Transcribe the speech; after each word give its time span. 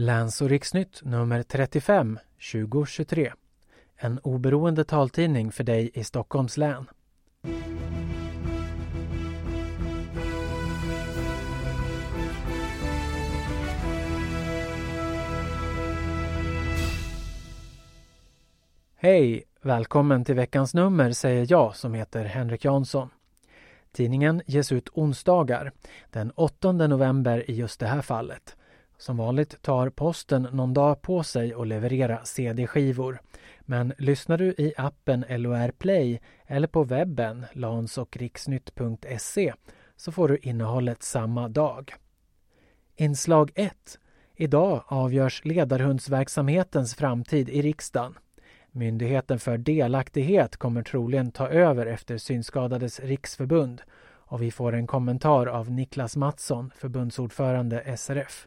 Läns 0.00 0.42
och 0.42 0.48
riksnytt 0.48 1.00
nummer 1.04 1.42
35 1.42 2.18
2023. 2.52 3.32
En 3.96 4.18
oberoende 4.18 4.84
taltidning 4.84 5.52
för 5.52 5.64
dig 5.64 5.90
i 5.94 6.04
Stockholms 6.04 6.56
län. 6.56 6.86
Hej! 18.96 19.44
Välkommen 19.62 20.24
till 20.24 20.34
veckans 20.34 20.74
nummer 20.74 21.12
säger 21.12 21.46
jag 21.48 21.76
som 21.76 21.94
heter 21.94 22.24
Henrik 22.24 22.64
Jansson. 22.64 23.10
Tidningen 23.92 24.42
ges 24.46 24.72
ut 24.72 24.88
onsdagar, 24.92 25.72
den 26.10 26.30
8 26.30 26.72
november 26.72 27.50
i 27.50 27.54
just 27.54 27.80
det 27.80 27.86
här 27.86 28.02
fallet. 28.02 28.56
Som 29.00 29.16
vanligt 29.16 29.62
tar 29.62 29.90
posten 29.90 30.48
någon 30.52 30.74
dag 30.74 31.02
på 31.02 31.22
sig 31.22 31.54
att 31.54 31.66
leverera 31.66 32.24
CD-skivor. 32.24 33.20
Men 33.60 33.92
lyssnar 33.98 34.38
du 34.38 34.48
i 34.48 34.72
appen 34.76 35.24
LOR 35.28 35.70
Play 35.70 36.20
eller 36.46 36.68
på 36.68 36.84
webben 36.84 37.46
lansochriksnytt.se 37.52 39.52
så 39.96 40.12
får 40.12 40.28
du 40.28 40.36
innehållet 40.36 41.02
samma 41.02 41.48
dag. 41.48 41.94
Inslag 42.96 43.50
1. 43.54 43.98
Idag 44.36 44.84
avgörs 44.86 45.44
ledarhundsverksamhetens 45.44 46.94
framtid 46.94 47.48
i 47.48 47.62
riksdagen. 47.62 48.14
Myndigheten 48.70 49.38
för 49.38 49.58
delaktighet 49.58 50.56
kommer 50.56 50.82
troligen 50.82 51.32
ta 51.32 51.48
över 51.48 51.86
efter 51.86 52.18
Synskadades 52.18 53.00
riksförbund 53.00 53.82
och 54.02 54.42
vi 54.42 54.50
får 54.50 54.72
en 54.72 54.86
kommentar 54.86 55.46
av 55.46 55.70
Niklas 55.70 56.16
Mattsson, 56.16 56.70
förbundsordförande 56.76 57.96
SRF. 57.96 58.46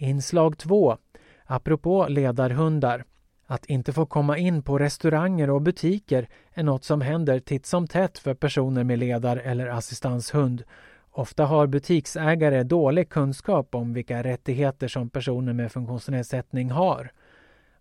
Inslag 0.00 0.58
2. 0.58 0.98
Apropå 1.44 2.06
ledarhundar. 2.08 3.04
Att 3.46 3.66
inte 3.66 3.92
få 3.92 4.06
komma 4.06 4.38
in 4.38 4.62
på 4.62 4.78
restauranger 4.78 5.50
och 5.50 5.62
butiker 5.62 6.28
är 6.54 6.62
något 6.62 6.84
som 6.84 7.00
händer 7.00 7.38
titt 7.38 7.66
som 7.66 7.86
tätt 7.86 8.18
för 8.18 8.34
personer 8.34 8.84
med 8.84 8.98
ledar 8.98 9.36
eller 9.36 9.66
assistanshund. 9.66 10.62
Ofta 11.10 11.44
har 11.44 11.66
butiksägare 11.66 12.62
dålig 12.62 13.08
kunskap 13.08 13.74
om 13.74 13.92
vilka 13.92 14.22
rättigheter 14.22 14.88
som 14.88 15.10
personer 15.10 15.52
med 15.52 15.72
funktionsnedsättning 15.72 16.70
har. 16.70 17.12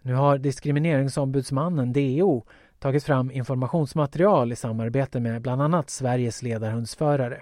Nu 0.01 0.13
har 0.13 0.37
Diskrimineringsombudsmannen, 0.37 1.93
DO, 1.93 2.45
tagit 2.79 3.03
fram 3.03 3.31
informationsmaterial 3.31 4.51
i 4.51 4.55
samarbete 4.55 5.19
med 5.19 5.41
bland 5.41 5.61
annat 5.61 5.89
Sveriges 5.89 6.41
ledarhundsförare. 6.41 7.41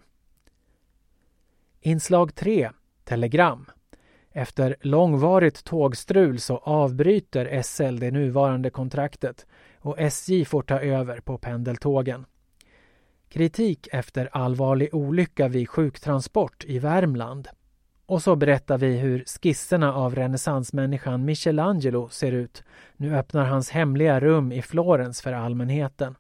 Inslag 1.82 2.36
3. 2.36 2.72
Telegram. 3.04 3.66
Efter 4.38 4.76
långvarigt 4.82 5.64
tågstrul 5.64 6.40
så 6.40 6.58
avbryter 6.58 7.62
SL 7.62 8.00
det 8.00 8.12
nuvarande 8.12 8.70
kontraktet 8.70 9.46
och 9.80 10.00
SJ 10.00 10.46
får 10.46 10.62
ta 10.62 10.80
över 10.80 11.20
på 11.20 11.38
pendeltågen. 11.38 12.26
Kritik 13.30 13.88
efter 13.92 14.30
allvarlig 14.32 14.94
olycka 14.94 15.48
vid 15.48 15.70
sjuktransport 15.70 16.66
i 16.68 16.80
Värmland. 16.80 17.48
Och 18.06 18.22
så 18.22 18.36
berättar 18.36 18.78
vi 18.78 18.98
hur 18.98 19.24
skisserna 19.26 19.94
av 19.94 20.16
renässansmänniskan 20.16 21.26
Michelangelo 21.26 22.10
ser 22.10 22.32
ut. 22.32 22.64
Nu 22.98 23.16
öppnar 23.16 23.46
hans 23.46 23.70
hemliga 23.70 24.20
rum 24.20 24.52
i 24.52 24.62
Florens 24.62 25.22
för 25.22 25.34
allmänheten. 25.34 26.16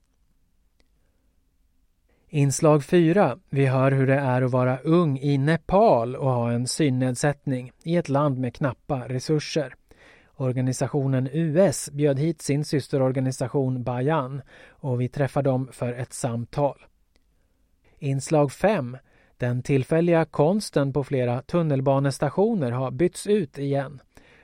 Inslag 2.37 2.83
4. 2.83 3.37
Vi 3.49 3.65
hör 3.65 3.91
hur 3.91 4.07
det 4.07 4.15
är 4.15 4.41
att 4.41 4.51
vara 4.51 4.77
ung 4.77 5.19
i 5.19 5.37
Nepal 5.37 6.15
och 6.15 6.31
ha 6.31 6.51
en 6.51 6.67
synnedsättning 6.67 7.71
i 7.83 7.97
ett 7.97 8.09
land 8.09 8.39
med 8.39 8.55
knappa 8.55 9.07
resurser. 9.07 9.75
Organisationen 10.35 11.29
US 11.31 11.89
bjöd 11.91 12.19
hit 12.19 12.41
sin 12.41 12.65
systerorganisation 12.65 13.83
Bayan 13.83 14.41
och 14.69 15.01
vi 15.01 15.09
träffar 15.09 15.41
dem 15.41 15.69
för 15.71 15.93
ett 15.93 16.13
samtal. 16.13 16.85
Inslag 17.99 18.51
5. 18.51 18.97
Den 19.37 19.63
tillfälliga 19.63 20.25
konsten 20.25 20.93
på 20.93 21.03
flera 21.03 21.41
tunnelbanestationer 21.41 22.71
har 22.71 22.91
bytts 22.91 23.27
ut 23.27 23.57
igen 23.57 24.01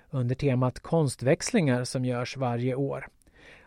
under 0.09 0.35
temat 0.35 0.79
konstväxlingar 0.79 1.83
som 1.83 2.05
görs 2.05 2.37
varje 2.37 2.75
år. 2.75 3.07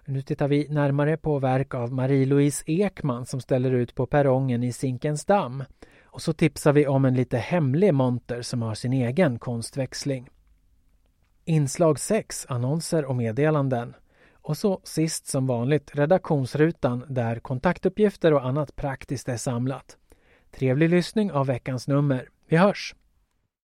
Nu 0.09 0.23
tittar 0.23 0.49
vi 0.49 0.69
närmare 0.69 1.17
på 1.17 1.39
verk 1.39 1.75
av 1.75 1.93
Marie-Louise 1.93 2.65
Ekman 2.67 3.27
som 3.27 3.41
ställer 3.41 3.73
ut 3.73 3.95
på 3.95 4.07
perrongen 4.07 4.63
i 4.63 4.73
Zinkensdamm. 4.73 5.65
Och 6.05 6.23
så 6.23 6.33
tipsar 6.33 6.73
vi 6.73 6.87
om 6.87 7.05
en 7.05 7.15
lite 7.15 7.39
hemlig 7.39 7.95
monter 7.95 8.43
som 8.43 8.63
har 8.63 8.75
sin 8.75 8.93
egen 8.93 9.39
konstväxling. 9.39 10.29
Inslag 11.45 11.99
6, 11.99 12.47
annonser 12.49 13.05
och 13.05 13.17
meddelanden. 13.17 13.95
Och 14.33 14.57
så 14.57 14.81
sist 14.85 15.27
som 15.27 15.47
vanligt 15.47 15.91
redaktionsrutan 15.95 17.05
där 17.09 17.39
kontaktuppgifter 17.39 18.33
och 18.33 18.47
annat 18.47 18.77
praktiskt 18.77 19.29
är 19.29 19.37
samlat. 19.37 19.97
Trevlig 20.51 20.91
lyssning 20.91 21.33
av 21.33 21.47
veckans 21.47 21.89
nummer. 21.89 22.29
Vi 22.49 22.57
hörs! 22.57 22.95